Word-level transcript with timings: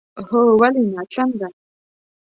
هو، 0.27 0.41
ولې 0.59 0.83
نه، 0.93 1.01
څنګه؟ 1.13 1.47